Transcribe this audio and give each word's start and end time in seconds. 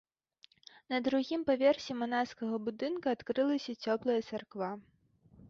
На 0.93 0.97
другім 1.07 1.41
паверсе 1.49 1.97
манаскага 1.99 2.55
будынка 2.69 3.05
адкрылася 3.19 3.79
цёплая 3.87 4.19
царква. 4.29 4.73